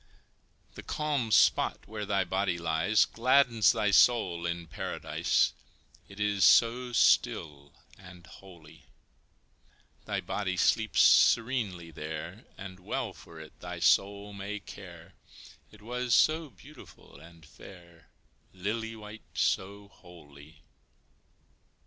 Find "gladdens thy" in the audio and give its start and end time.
3.05-3.91